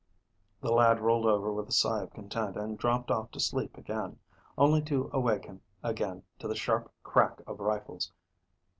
[0.61, 4.17] The lad rolled over with a sigh of content, and dropped off to sleep again,
[4.57, 8.11] only to awaken again to the sharp crack of rifles.